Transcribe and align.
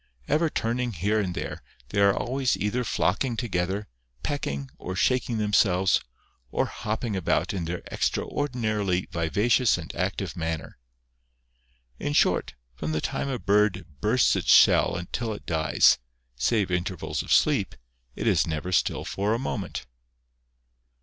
Ever 0.27 0.49
turning 0.49 0.93
here 0.93 1.19
and 1.19 1.35
there, 1.35 1.61
they 1.89 2.01
are 2.01 2.11
always 2.17 2.57
either 2.57 2.83
flocking 2.83 3.37
together, 3.37 3.87
pecking, 4.23 4.71
or 4.79 4.95
shaking 4.95 5.37
them 5.37 5.53
selves, 5.53 6.01
or 6.49 6.65
hopping 6.65 7.15
about 7.15 7.53
in 7.53 7.65
their 7.65 7.83
extraordinarily 7.91 9.07
viva 9.11 9.47
cious 9.47 9.77
and 9.77 9.93
active 9.93 10.35
manner. 10.35 10.79
In 11.99 12.13
short, 12.13 12.55
from 12.73 12.93
the 12.93 13.01
time 13.01 13.29
a 13.29 13.37
bird 13.37 13.85
bursts 14.01 14.35
its 14.35 14.49
shell 14.49 14.95
until 14.95 15.33
it 15.33 15.45
dies, 15.45 15.99
save 16.35 16.71
intervals 16.71 17.21
of 17.21 17.31
sleep, 17.31 17.75
it 18.15 18.25
is 18.25 18.47
never 18.47 18.71
still 18.71 19.05
for 19.05 19.35
a 19.35 19.37
moment. 19.37 19.85